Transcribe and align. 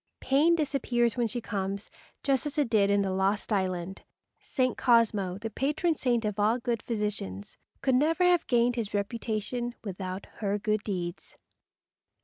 Pain 0.19 0.55
disappears 0.55 1.15
when 1.15 1.27
she 1.27 1.39
comes, 1.41 1.91
just 2.23 2.47
as 2.47 2.57
it 2.57 2.71
did 2.71 2.89
in 2.89 3.03
the 3.03 3.11
lost 3.11 3.53
island. 3.53 4.01
St. 4.39 4.75
Cosmo, 4.75 5.37
the 5.37 5.51
patron 5.51 5.93
saint 5.93 6.25
of 6.25 6.39
all 6.39 6.57
good 6.57 6.81
physicians, 6.81 7.55
could 7.83 7.93
never 7.93 8.23
have 8.23 8.47
gained 8.47 8.77
his 8.77 8.95
reputation 8.95 9.75
without 9.83 10.25
her 10.37 10.57
good 10.57 10.81
deeds. 10.81 11.37